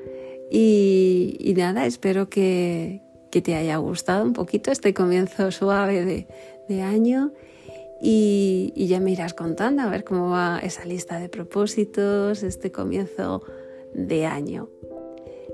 Y, 0.55 1.53
nada, 1.57 1.87
espero 1.87 2.29
que, 2.29 3.01
te 3.31 3.55
haya 3.55 3.77
gustado 3.77 4.23
un 4.23 4.33
poquito 4.33 4.71
este 4.71 4.93
comienzo 4.93 5.49
suave 5.51 6.27
de, 6.69 6.81
año. 6.81 7.31
Y, 7.99 8.71
ya 8.75 8.99
me 8.99 9.11
irás 9.11 9.33
contando 9.33 9.81
a 9.81 9.89
ver 9.89 10.03
cómo 10.03 10.29
va 10.29 10.59
esa 10.59 10.85
lista 10.85 11.19
de 11.19 11.29
propósitos, 11.29 12.43
este 12.43 12.71
comienzo 12.71 13.43
de 13.93 14.25
año. 14.25 14.69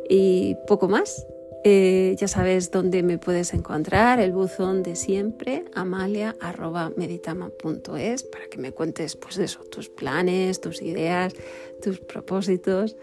Y 0.10 0.56
poco 0.68 0.88
más. 0.88 1.28
Eh, 1.66 2.16
ya 2.18 2.30
sabes 2.30 2.72
dónde 2.72 3.04
me 3.04 3.18
puedes 3.18 3.54
encontrar, 3.54 4.22
el 4.22 4.32
buzón 4.32 4.82
de 4.82 4.96
siempre, 4.96 5.66
amalia.meditama.es, 5.74 8.24
para 8.24 8.48
que 8.48 8.58
me 8.58 8.72
cuentes 8.72 9.18
pues 9.18 9.38
eso, 9.40 9.66
tus 9.66 9.90
planes, 9.90 10.62
tus 10.62 10.82
ideas, 10.82 11.36
tus 11.82 12.00
propósitos 12.00 12.96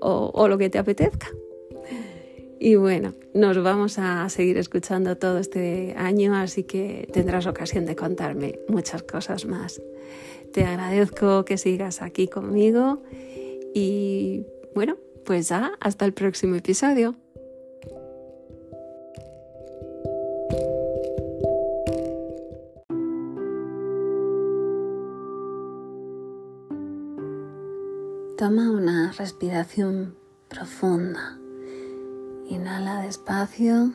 o, 0.00 0.30
o 0.32 0.46
lo 0.46 0.56
que 0.56 0.70
te 0.70 0.78
apetezca. 0.78 1.32
Y 2.60 2.76
bueno, 2.76 3.14
nos 3.34 3.60
vamos 3.62 3.98
a 3.98 4.28
seguir 4.28 4.56
escuchando 4.58 5.16
todo 5.16 5.38
este 5.38 5.94
año, 5.96 6.36
así 6.36 6.62
que 6.62 7.08
tendrás 7.12 7.46
ocasión 7.46 7.86
de 7.86 7.96
contarme 7.96 8.60
muchas 8.68 9.02
cosas 9.02 9.46
más. 9.46 9.82
Te 10.52 10.64
agradezco 10.64 11.44
que 11.44 11.56
sigas 11.56 12.02
aquí 12.02 12.28
conmigo 12.28 13.02
y 13.74 14.44
bueno, 14.74 14.96
pues 15.24 15.48
ya, 15.48 15.72
hasta 15.80 16.04
el 16.04 16.12
próximo 16.12 16.54
episodio. 16.56 17.16
Toma 28.36 28.70
una 28.70 29.12
respiración 29.12 30.16
profunda. 30.48 31.38
Inhala 32.48 33.02
despacio 33.02 33.92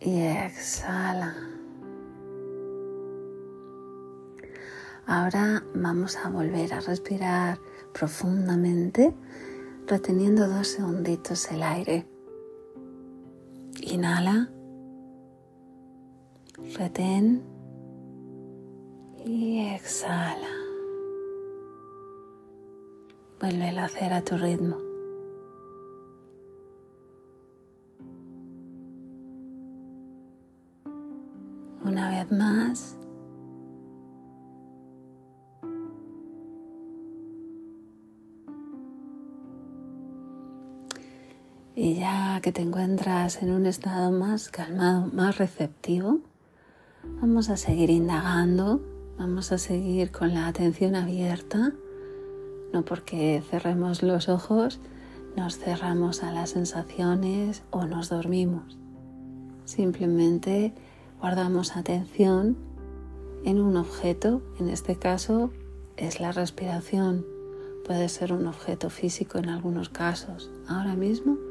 y 0.00 0.22
exhala. 0.22 1.34
Ahora 5.06 5.62
vamos 5.74 6.16
a 6.16 6.30
volver 6.30 6.72
a 6.72 6.80
respirar 6.80 7.58
profundamente, 7.92 9.14
reteniendo 9.86 10.48
dos 10.48 10.68
segunditos 10.68 11.50
el 11.50 11.62
aire. 11.62 12.06
Inhala, 13.82 14.50
retén 16.76 17.42
y 19.24 19.60
exhala. 19.74 20.48
Vuelve 23.40 23.78
a 23.78 23.84
hacer 23.84 24.12
a 24.12 24.22
tu 24.22 24.36
ritmo. 24.36 24.76
Una 31.82 32.10
vez 32.10 32.30
más. 32.30 32.99
Que 42.42 42.52
te 42.52 42.62
encuentras 42.62 43.42
en 43.42 43.50
un 43.50 43.66
estado 43.66 44.10
más 44.10 44.48
calmado, 44.48 45.10
más 45.12 45.36
receptivo, 45.36 46.20
vamos 47.20 47.50
a 47.50 47.58
seguir 47.58 47.90
indagando, 47.90 48.80
vamos 49.18 49.52
a 49.52 49.58
seguir 49.58 50.10
con 50.10 50.32
la 50.32 50.46
atención 50.46 50.94
abierta, 50.94 51.74
no 52.72 52.82
porque 52.82 53.42
cerremos 53.50 54.02
los 54.02 54.30
ojos, 54.30 54.80
nos 55.36 55.58
cerramos 55.58 56.22
a 56.22 56.32
las 56.32 56.50
sensaciones 56.50 57.62
o 57.70 57.84
nos 57.84 58.08
dormimos. 58.08 58.78
Simplemente 59.66 60.72
guardamos 61.20 61.76
atención 61.76 62.56
en 63.44 63.60
un 63.60 63.76
objeto, 63.76 64.40
en 64.58 64.70
este 64.70 64.96
caso 64.96 65.50
es 65.98 66.20
la 66.20 66.32
respiración, 66.32 67.26
puede 67.84 68.08
ser 68.08 68.32
un 68.32 68.46
objeto 68.46 68.88
físico 68.88 69.36
en 69.36 69.50
algunos 69.50 69.90
casos. 69.90 70.50
Ahora 70.66 70.94
mismo 70.94 71.49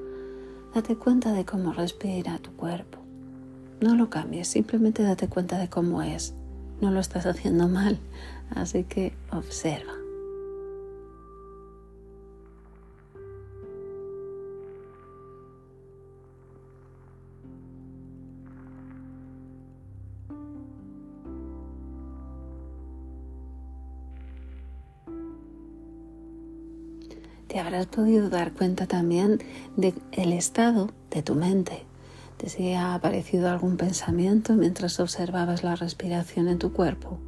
Date 0.74 0.96
cuenta 0.96 1.34
de 1.34 1.46
cómo 1.46 1.74
respira 1.74 2.38
tu 2.38 2.52
cuerpo. 2.52 3.00
No 3.82 3.96
lo 3.96 4.10
cambies, 4.10 4.48
simplemente 4.48 5.02
date 5.02 5.28
cuenta 5.28 5.58
de 5.58 5.68
cómo 5.68 6.04
es. 6.04 6.34
No 6.80 6.92
lo 6.92 7.00
estás 7.00 7.26
haciendo 7.26 7.68
mal, 7.68 7.98
así 8.52 8.84
que 8.84 9.14
observa. 9.32 9.99
Habrás 27.70 27.86
podido 27.86 28.30
dar 28.30 28.52
cuenta 28.54 28.88
también 28.88 29.44
del 29.78 30.34
estado 30.34 30.90
de 31.12 31.22
tu 31.22 31.36
mente, 31.36 31.86
de 32.40 32.50
si 32.50 32.74
ha 32.74 32.96
aparecido 32.96 33.48
algún 33.48 33.78
pensamiento 33.78 34.56
mientras 34.56 35.00
observabas 35.00 35.64
la 35.64 35.76
respiración 35.76 36.48
en 36.48 36.58
tu 36.58 36.74
cuerpo. 36.74 37.20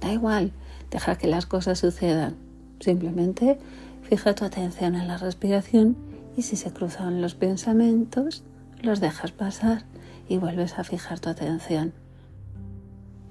Da 0.00 0.12
igual, 0.12 0.50
deja 0.90 1.14
que 1.14 1.28
las 1.28 1.46
cosas 1.46 1.78
sucedan. 1.78 2.34
Simplemente 2.80 3.60
fija 4.02 4.34
tu 4.34 4.44
atención 4.44 4.96
en 4.96 5.06
la 5.06 5.18
respiración 5.18 5.96
y 6.36 6.42
si 6.42 6.56
se 6.56 6.72
cruzan 6.72 7.22
los 7.22 7.36
pensamientos, 7.36 8.42
los 8.82 8.98
dejas 8.98 9.30
pasar 9.30 9.84
y 10.28 10.38
vuelves 10.38 10.80
a 10.80 10.84
fijar 10.84 11.20
tu 11.20 11.28
atención. 11.28 11.92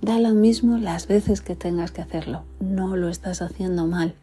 Da 0.02 0.20
lo 0.20 0.30
mismo 0.30 0.78
las 0.78 1.06
veces 1.08 1.42
que 1.42 1.58
tengas 1.58 1.92
que 1.92 2.02
hacerlo. 2.02 2.46
No 2.62 2.96
lo 2.96 3.10
estás 3.10 3.42
haciendo 3.42 3.88
mal. 3.88 4.16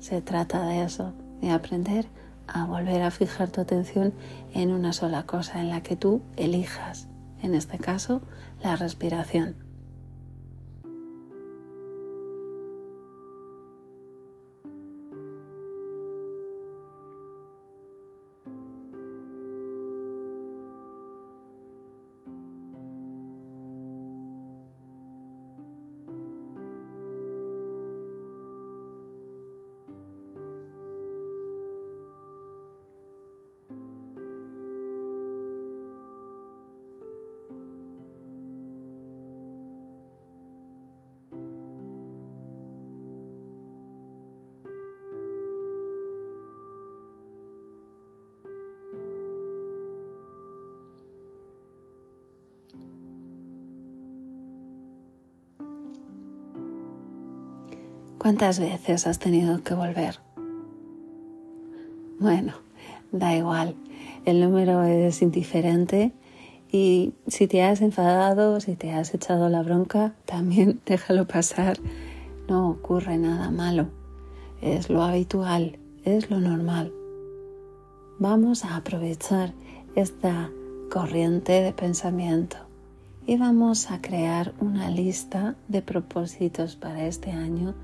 Se 0.00 0.20
trata 0.20 0.66
de 0.66 0.82
eso 0.82 1.14
de 1.40 1.50
aprender 1.50 2.06
a 2.46 2.64
volver 2.64 3.02
a 3.02 3.10
fijar 3.10 3.50
tu 3.50 3.60
atención 3.60 4.14
en 4.54 4.72
una 4.72 4.92
sola 4.92 5.24
cosa 5.24 5.60
en 5.60 5.70
la 5.70 5.82
que 5.82 5.96
tú 5.96 6.22
elijas, 6.36 7.08
en 7.42 7.54
este 7.54 7.78
caso, 7.78 8.22
la 8.62 8.76
respiración. 8.76 9.65
¿Cuántas 58.26 58.58
veces 58.58 59.06
has 59.06 59.20
tenido 59.20 59.62
que 59.62 59.72
volver? 59.72 60.18
Bueno, 62.18 62.54
da 63.12 63.36
igual, 63.36 63.76
el 64.24 64.40
número 64.40 64.82
es 64.82 65.22
indiferente 65.22 66.10
y 66.72 67.14
si 67.28 67.46
te 67.46 67.62
has 67.62 67.82
enfadado, 67.82 68.58
si 68.58 68.74
te 68.74 68.90
has 68.90 69.14
echado 69.14 69.48
la 69.48 69.62
bronca, 69.62 70.16
también 70.24 70.80
déjalo 70.86 71.28
pasar. 71.28 71.78
No 72.48 72.68
ocurre 72.68 73.16
nada 73.16 73.52
malo, 73.52 73.90
es 74.60 74.90
lo 74.90 75.04
habitual, 75.04 75.78
es 76.02 76.28
lo 76.28 76.40
normal. 76.40 76.92
Vamos 78.18 78.64
a 78.64 78.74
aprovechar 78.74 79.52
esta 79.94 80.50
corriente 80.90 81.62
de 81.62 81.72
pensamiento 81.72 82.56
y 83.24 83.36
vamos 83.36 83.92
a 83.92 84.00
crear 84.00 84.52
una 84.60 84.90
lista 84.90 85.54
de 85.68 85.80
propósitos 85.80 86.74
para 86.74 87.06
este 87.06 87.30
año 87.30 87.76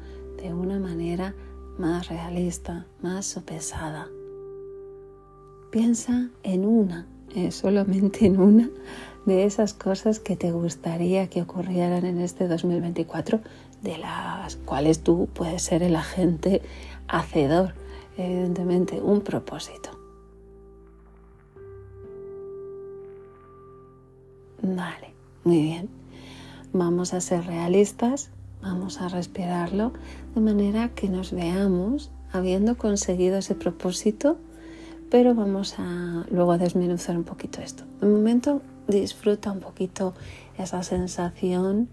de 0.42 0.52
una 0.52 0.80
manera 0.80 1.34
más 1.78 2.08
realista, 2.08 2.86
más 3.00 3.26
sopesada. 3.26 4.08
Piensa 5.70 6.30
en 6.42 6.66
una, 6.66 7.06
eh, 7.34 7.52
solamente 7.52 8.26
en 8.26 8.40
una 8.40 8.68
de 9.24 9.44
esas 9.44 9.72
cosas 9.72 10.18
que 10.18 10.34
te 10.34 10.50
gustaría 10.50 11.28
que 11.28 11.42
ocurrieran 11.42 12.04
en 12.04 12.20
este 12.20 12.48
2024, 12.48 13.40
de 13.82 13.98
las 13.98 14.56
cuales 14.56 15.02
tú 15.02 15.28
puedes 15.32 15.62
ser 15.62 15.84
el 15.84 15.94
agente 15.94 16.60
hacedor, 17.06 17.74
evidentemente, 18.16 19.00
un 19.00 19.20
propósito. 19.20 19.90
Vale, 24.60 25.14
muy 25.44 25.62
bien. 25.62 25.88
Vamos 26.72 27.14
a 27.14 27.20
ser 27.20 27.44
realistas 27.44 28.30
Vamos 28.62 29.00
a 29.00 29.08
respirarlo 29.08 29.92
de 30.36 30.40
manera 30.40 30.90
que 30.90 31.08
nos 31.08 31.32
veamos 31.32 32.12
habiendo 32.32 32.78
conseguido 32.78 33.38
ese 33.38 33.56
propósito, 33.56 34.38
pero 35.10 35.34
vamos 35.34 35.74
a 35.78 36.24
luego 36.30 36.52
a 36.52 36.58
desmenuzar 36.58 37.16
un 37.16 37.24
poquito 37.24 37.60
esto. 37.60 37.82
De 38.00 38.06
momento 38.06 38.62
disfruta 38.86 39.50
un 39.50 39.58
poquito 39.58 40.14
esa 40.56 40.84
sensación, 40.84 41.88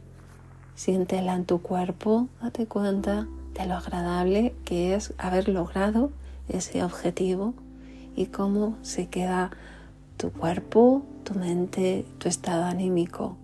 siéntela 0.76 1.36
en 1.36 1.46
tu 1.46 1.60
cuerpo, 1.62 2.30
date 2.40 2.68
cuenta 2.68 3.28
de 3.56 3.66
lo 3.66 3.74
agradable 3.74 4.54
que 4.64 4.94
es 4.94 5.14
haber 5.18 5.50
logrado 5.50 6.12
ese 6.50 6.84
objetivo 6.84 7.56
y 8.16 8.28
cómo 8.28 8.78
se 8.84 9.08
queda 9.08 9.50
tu 10.18 10.32
cuerpo, 10.32 11.02
tu 11.24 11.34
mente, 11.34 12.06
tu 12.20 12.30
estado 12.30 12.66
anímico 12.66 13.38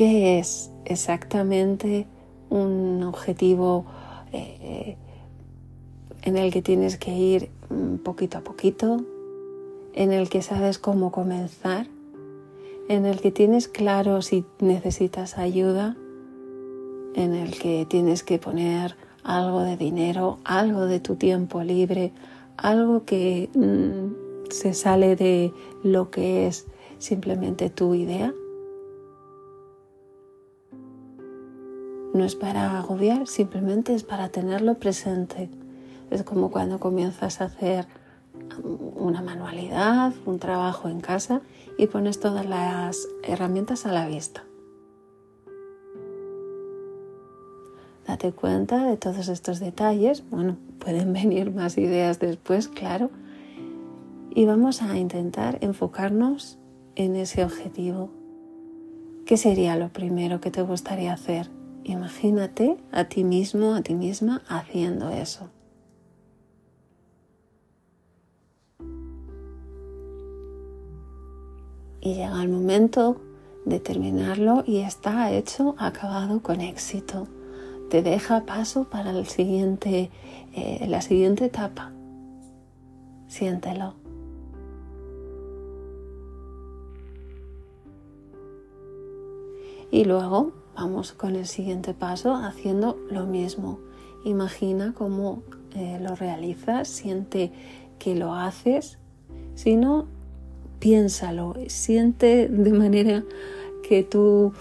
¿Qué 0.00 0.38
es 0.38 0.70
exactamente 0.86 2.06
un 2.48 3.02
objetivo 3.02 3.84
eh, 4.32 4.96
en 6.22 6.38
el 6.38 6.50
que 6.50 6.62
tienes 6.62 6.96
que 6.96 7.14
ir 7.14 7.50
mm, 7.68 7.96
poquito 7.96 8.38
a 8.38 8.40
poquito, 8.40 9.04
en 9.92 10.12
el 10.12 10.30
que 10.30 10.40
sabes 10.40 10.78
cómo 10.78 11.12
comenzar, 11.12 11.86
en 12.88 13.04
el 13.04 13.20
que 13.20 13.30
tienes 13.30 13.68
claro 13.68 14.22
si 14.22 14.46
necesitas 14.58 15.36
ayuda, 15.36 15.98
en 17.14 17.34
el 17.34 17.58
que 17.58 17.84
tienes 17.84 18.22
que 18.22 18.38
poner 18.38 18.96
algo 19.22 19.60
de 19.60 19.76
dinero, 19.76 20.38
algo 20.44 20.86
de 20.86 21.00
tu 21.00 21.16
tiempo 21.16 21.62
libre, 21.62 22.14
algo 22.56 23.04
que 23.04 23.50
mm, 23.52 24.50
se 24.50 24.72
sale 24.72 25.14
de 25.14 25.52
lo 25.82 26.10
que 26.10 26.46
es 26.46 26.66
simplemente 26.96 27.68
tu 27.68 27.92
idea. 27.92 28.32
No 32.12 32.24
es 32.24 32.34
para 32.34 32.78
agobiar, 32.78 33.28
simplemente 33.28 33.94
es 33.94 34.02
para 34.02 34.30
tenerlo 34.30 34.74
presente. 34.74 35.48
Es 36.10 36.24
como 36.24 36.50
cuando 36.50 36.80
comienzas 36.80 37.40
a 37.40 37.44
hacer 37.44 37.86
una 38.96 39.22
manualidad, 39.22 40.12
un 40.26 40.40
trabajo 40.40 40.88
en 40.88 41.00
casa 41.00 41.40
y 41.78 41.86
pones 41.86 42.18
todas 42.18 42.46
las 42.46 43.06
herramientas 43.22 43.86
a 43.86 43.92
la 43.92 44.08
vista. 44.08 44.44
Date 48.08 48.32
cuenta 48.32 48.86
de 48.86 48.96
todos 48.96 49.28
estos 49.28 49.60
detalles. 49.60 50.28
Bueno, 50.30 50.56
pueden 50.80 51.12
venir 51.14 51.52
más 51.52 51.78
ideas 51.78 52.18
después, 52.18 52.66
claro. 52.66 53.10
Y 54.34 54.46
vamos 54.46 54.82
a 54.82 54.98
intentar 54.98 55.58
enfocarnos 55.60 56.58
en 56.96 57.14
ese 57.14 57.44
objetivo. 57.44 58.10
¿Qué 59.26 59.36
sería 59.36 59.76
lo 59.76 59.90
primero 59.90 60.40
que 60.40 60.50
te 60.50 60.62
gustaría 60.62 61.12
hacer? 61.12 61.59
Imagínate 61.84 62.76
a 62.92 63.04
ti 63.04 63.24
mismo, 63.24 63.74
a 63.74 63.82
ti 63.82 63.94
misma 63.94 64.42
haciendo 64.48 65.10
eso. 65.10 65.50
y 72.00 72.14
llega 72.14 72.42
el 72.42 72.48
momento 72.48 73.20
de 73.64 73.78
terminarlo 73.78 74.64
y 74.66 74.78
está 74.78 75.30
hecho, 75.32 75.74
acabado 75.78 76.40
con 76.40 76.60
éxito. 76.60 77.28
Te 77.90 78.02
deja 78.02 78.46
paso 78.46 78.84
para 78.84 79.10
el 79.10 79.26
siguiente, 79.26 80.10
eh, 80.54 80.86
la 80.88 81.02
siguiente 81.02 81.46
etapa. 81.46 81.92
Siéntelo. 83.26 83.94
Y 89.90 90.04
luego 90.04 90.52
vamos 90.80 91.12
con 91.12 91.36
el 91.36 91.46
siguiente 91.46 91.92
paso 91.92 92.34
haciendo 92.34 92.98
lo 93.10 93.26
mismo. 93.26 93.78
Imagina 94.24 94.94
cómo 94.96 95.42
eh, 95.74 95.98
lo 96.00 96.14
realizas, 96.14 96.88
siente 96.88 97.52
que 97.98 98.14
lo 98.14 98.34
haces. 98.34 98.98
Si 99.54 99.76
no, 99.76 100.06
piénsalo, 100.78 101.54
siente 101.66 102.48
de 102.48 102.72
manera 102.72 103.24
que 103.86 104.02
tú 104.02 104.54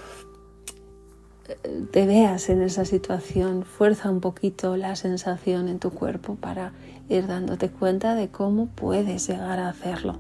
eh, 1.48 1.86
te 1.90 2.06
veas 2.06 2.50
en 2.50 2.64
esa 2.64 2.84
situación, 2.84 3.64
fuerza 3.64 4.10
un 4.10 4.20
poquito 4.20 4.76
la 4.76 4.98
sensación 4.98 5.70
en 5.70 5.80
tu 5.80 5.92
cuerpo 5.92 6.36
para 6.36 6.74
ir 7.08 7.28
dándote 7.28 7.70
cuenta 7.70 8.14
de 8.16 8.28
cómo 8.28 8.68
puedes 8.68 9.26
llegar 9.26 9.60
a 9.60 9.70
hacerlo. 9.70 10.20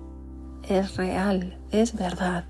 Es 0.63 0.95
real, 0.95 1.57
es 1.71 1.93
verdad. 1.93 2.45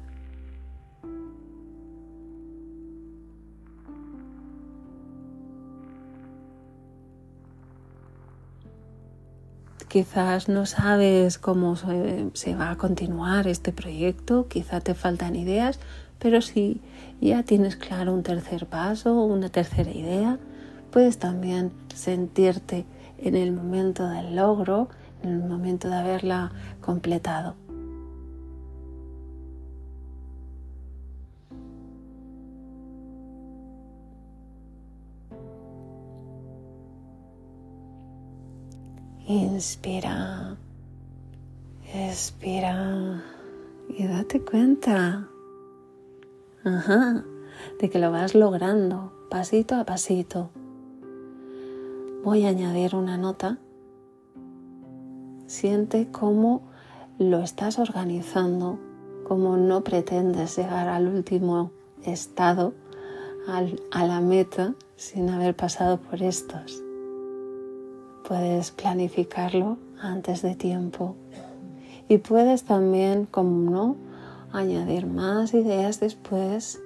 Quizás 9.89 10.47
no 10.47 10.65
sabes 10.65 11.37
cómo 11.37 11.75
se, 11.75 12.55
va 12.55 12.71
a 12.71 12.77
continuar 12.77 13.47
este 13.47 13.73
proyecto, 13.73 14.47
quizá 14.47 14.79
te 14.79 14.93
faltan 14.93 15.35
ideas, 15.35 15.79
pero 16.19 16.41
si 16.41 16.79
ya 17.19 17.43
tienes 17.43 17.75
claro 17.75 18.13
un 18.13 18.23
tercer 18.23 18.67
paso 18.67 19.21
una 19.23 19.49
tercera 19.49 19.91
idea, 19.91 20.37
puedes 20.91 21.17
también 21.17 21.71
sentirte 21.93 22.85
en 23.17 23.35
el 23.35 23.51
momento 23.51 24.07
del 24.07 24.35
logro, 24.35 24.89
en 25.23 25.31
el 25.31 25.39
momento 25.39 25.89
de 25.89 25.95
haberla 25.95 26.51
completado. 26.81 27.55
Inspira, 39.29 40.57
expira 41.93 43.21
y 43.87 44.07
date 44.07 44.41
cuenta 44.41 45.27
de 47.79 47.89
que 47.91 47.99
lo 47.99 48.09
vas 48.09 48.33
logrando 48.33 49.13
pasito 49.29 49.75
a 49.75 49.85
pasito. 49.85 50.49
Voy 52.23 52.43
a 52.45 52.49
añadir 52.49 52.95
una 52.95 53.17
nota. 53.17 53.59
Siente 55.45 56.07
cómo 56.11 56.63
lo 57.19 57.37
estás 57.43 57.77
organizando, 57.77 58.79
cómo 59.27 59.57
no 59.57 59.83
pretendes 59.83 60.57
llegar 60.57 60.87
al 60.87 61.07
último 61.07 61.69
estado, 62.03 62.73
a 63.91 64.07
la 64.07 64.21
meta, 64.21 64.73
sin 64.95 65.29
haber 65.29 65.55
pasado 65.55 65.99
por 65.99 66.23
estos. 66.23 66.81
Puedes 68.29 68.69
planificarlo 68.69 69.79
antes 69.99 70.43
de 70.43 70.53
tiempo. 70.53 71.15
Y 72.07 72.19
puedes 72.19 72.63
también, 72.63 73.25
como 73.25 73.71
no, 73.71 73.95
añadir 74.53 75.07
más 75.07 75.55
ideas 75.55 75.99
después, 75.99 76.79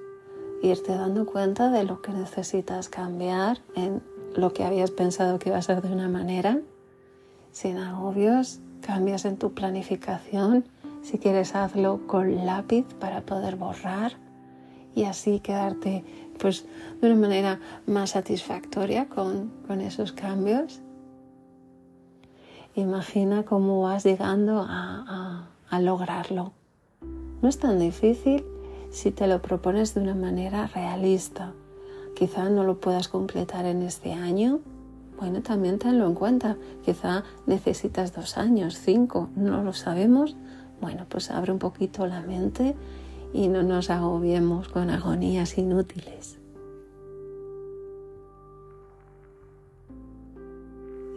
irte 0.62 0.92
dando 0.94 1.26
cuenta 1.26 1.70
de 1.70 1.84
lo 1.84 2.00
que 2.00 2.12
necesitas 2.12 2.88
cambiar 2.88 3.58
en 3.76 4.02
lo 4.34 4.54
que 4.54 4.64
habías 4.64 4.90
pensado 4.90 5.38
que 5.38 5.50
iba 5.50 5.58
a 5.58 5.62
ser 5.62 5.82
de 5.82 5.92
una 5.92 6.08
manera, 6.08 6.60
sin 7.52 7.76
agobios, 7.76 8.60
cambias 8.80 9.26
en 9.26 9.36
tu 9.36 9.52
planificación, 9.52 10.64
si 11.02 11.18
quieres 11.18 11.54
hazlo 11.54 12.06
con 12.06 12.46
lápiz 12.46 12.86
para 12.98 13.20
poder 13.20 13.56
borrar 13.56 14.12
y 14.94 15.04
así 15.04 15.40
quedarte 15.40 16.06
pues 16.38 16.64
de 17.02 17.12
una 17.12 17.20
manera 17.20 17.60
más 17.86 18.12
satisfactoria 18.12 19.10
con, 19.10 19.52
con 19.66 19.82
esos 19.82 20.12
cambios 20.12 20.80
Imagina 22.76 23.44
cómo 23.44 23.82
vas 23.82 24.04
llegando 24.04 24.66
a, 24.68 25.48
lograrlo. 25.80 26.52
No 27.42 27.48
es 27.48 27.58
tan 27.58 27.78
difícil 27.78 28.44
si 28.90 29.10
te 29.10 29.26
lo 29.26 29.42
propones 29.42 29.94
de 29.94 30.00
una 30.00 30.14
manera 30.14 30.68
realista. 30.68 31.52
Quizá 32.14 32.48
no 32.48 32.62
lo 32.62 32.78
puedas 32.78 33.08
completar 33.08 33.64
en 33.64 33.82
este 33.82 34.12
año. 34.12 34.60
Bueno, 35.18 35.42
también 35.42 35.78
tenlo 35.78 36.06
en 36.06 36.14
cuenta. 36.14 36.56
Quizá 36.84 37.24
necesitas 37.46 38.12
dos 38.12 38.38
años, 38.38 38.78
cinco, 38.78 39.30
no 39.34 39.62
lo 39.62 39.72
sabemos. 39.72 40.36
Bueno, 40.80 41.06
pues 41.08 41.30
abre 41.30 41.52
un 41.52 41.58
poquito 41.58 42.06
la 42.06 42.22
mente 42.22 42.76
y 43.32 43.48
no 43.48 43.62
nos 43.62 43.90
agobiemos 43.90 44.68
con 44.68 44.90
agonías 44.90 45.58
inútiles. 45.58 46.38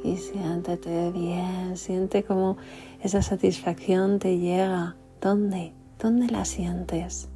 Y 0.08 0.17
siéntete 0.17 1.12
bien, 1.12 1.76
siente 1.76 2.24
como 2.24 2.58
esa 3.02 3.22
satisfacción 3.22 4.20
te 4.20 4.38
llega. 4.38 4.96
¿Dónde? 5.22 5.74
¿Dónde 6.00 6.28
la 6.28 6.46
sientes? 6.46 7.30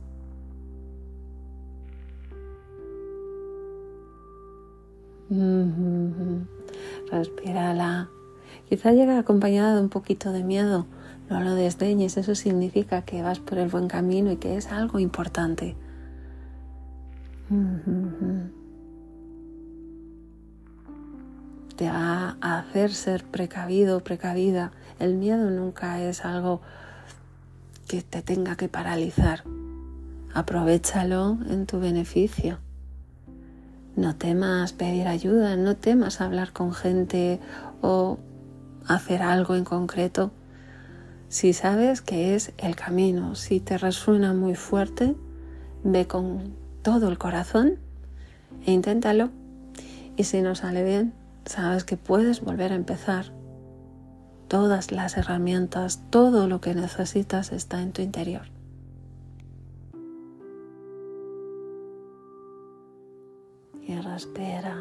Respírala. 7.12 8.10
Quizá 8.70 8.94
llega 8.94 9.20
acompañada 9.20 9.76
de 9.76 9.82
un 9.82 9.90
poquito 9.90 10.32
de 10.32 10.44
miedo. 10.44 10.86
No 11.30 11.42
lo 11.42 11.56
desdeñes, 11.56 12.18
eso 12.18 12.36
significa 12.36 13.04
que 13.04 13.22
vas 13.22 13.40
por 13.40 13.58
el 13.58 13.70
buen 13.70 13.88
camino 13.88 14.32
y 14.32 14.38
que 14.38 14.58
es 14.58 14.72
algo 14.72 15.00
importante 15.00 15.76
te 21.82 21.90
va 21.90 22.38
a 22.42 22.60
hacer 22.60 22.94
ser 22.94 23.24
precavido, 23.24 24.04
precavida. 24.04 24.72
El 25.00 25.16
miedo 25.16 25.50
nunca 25.50 26.00
es 26.00 26.26
algo 26.26 26.62
que 27.88 28.04
te 28.04 28.22
tenga 28.22 28.56
que 28.56 28.70
paralizar. 28.70 29.44
Aprovechalo 30.32 31.40
en 31.50 31.66
tu 31.66 31.80
beneficio. 31.80 32.60
No 33.96 34.16
temas 34.16 34.74
pedir 34.74 35.08
ayuda, 35.08 35.56
no 35.56 35.76
temas 35.76 36.22
hablar 36.22 36.54
con 36.54 36.72
gente 36.72 37.40
o 37.82 38.20
hacer 38.86 39.24
algo 39.24 39.56
en 39.56 39.64
concreto. 39.64 40.30
Si 41.30 41.52
sabes 41.52 42.04
que 42.04 42.36
es 42.36 42.54
el 42.60 42.76
camino, 42.76 43.34
si 43.34 43.60
te 43.60 43.80
resuena 43.80 44.34
muy 44.34 44.54
fuerte, 44.54 45.16
ve 45.84 46.06
con 46.06 46.54
todo 46.84 47.10
el 47.10 47.18
corazón 47.18 47.80
e 48.68 48.72
inténtalo. 48.72 49.32
Y 50.16 50.26
si 50.26 50.44
no 50.44 50.54
sale 50.54 50.84
bien, 50.84 51.20
sabes 51.46 51.84
que 51.84 51.98
puedes 51.98 52.42
volver 52.42 52.72
a 52.72 52.76
empezar. 52.76 53.34
todas 54.48 54.92
las 54.92 55.16
herramientas, 55.16 56.04
todo 56.10 56.46
lo 56.46 56.60
que 56.60 56.76
necesitas 56.76 57.54
está 57.54 57.82
en 57.82 57.94
tu 57.94 58.02
interior. 58.02 58.52
Y 63.82 63.96
respira, 63.96 64.76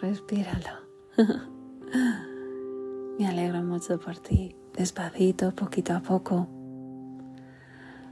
respíralo. 0.00 0.86
Me 3.18 3.26
alegro 3.26 3.62
mucho 3.62 3.98
por 3.98 4.16
ti, 4.18 4.54
despacito, 4.74 5.52
poquito 5.52 5.94
a 5.94 6.00
poco. 6.00 6.46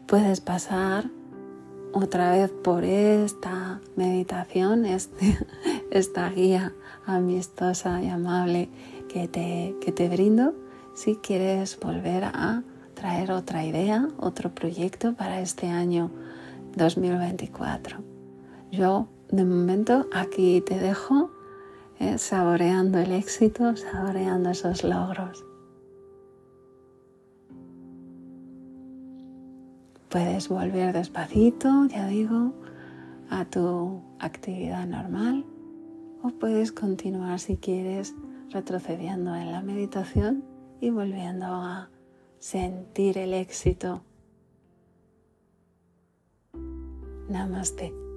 Puedes 0.09 0.41
pasar 0.41 1.09
otra 1.93 2.33
vez 2.33 2.51
por 2.51 2.85
esta 2.85 3.81
meditación, 3.97 4.85
este, 4.85 5.39
esta 5.91 6.29
guía 6.31 6.73
amistosa 7.07 8.03
y 8.03 8.09
amable 8.09 8.69
que 9.09 9.29
te, 9.29 9.75
que 9.81 9.93
te 9.93 10.09
brindo 10.09 10.55
si 10.95 11.17
quieres 11.17 11.79
volver 11.81 12.25
a 12.25 12.63
traer 12.95 13.31
otra 13.31 13.65
idea, 13.65 14.09
otro 14.19 14.51
proyecto 14.55 15.15
para 15.15 15.41
este 15.41 15.69
año 15.69 16.11
2024. 16.77 17.99
Yo 18.73 19.09
de 19.31 19.45
momento 19.45 20.07
aquí 20.13 20.61
te 20.61 20.79
dejo 20.79 21.31
eh, 22.01 22.19
saboreando 22.19 22.99
el 22.99 23.13
éxito, 23.13 23.77
saboreando 23.77 24.51
esos 24.51 24.85
logros. 24.85 25.45
Puedes 30.09 30.49
volver 30.49 30.95
despacito, 30.95 31.87
ya 31.87 32.07
digo, 32.07 32.55
a 33.31 33.45
tu 33.45 34.03
actividad 34.19 34.87
normal 34.87 35.45
o 36.23 36.31
puedes 36.31 36.73
continuar 36.73 37.39
si 37.41 37.57
quieres 37.57 38.15
retrocediendo 38.51 39.35
en 39.35 39.53
la 39.53 39.63
meditación 39.63 40.45
y 40.81 40.91
volviendo 40.91 41.47
a 41.47 41.91
sentir 42.39 43.19
el 43.19 43.35
éxito. 43.35 44.03
Namaste. 47.29 48.08